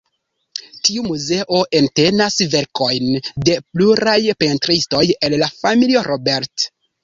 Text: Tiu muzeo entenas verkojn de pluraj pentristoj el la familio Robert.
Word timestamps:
Tiu 0.87 1.03
muzeo 1.07 1.59
entenas 1.81 2.39
verkojn 2.55 3.13
de 3.51 3.59
pluraj 3.61 4.19
pentristoj 4.47 5.07
el 5.29 5.41
la 5.47 5.55
familio 5.63 6.07
Robert. 6.13 6.71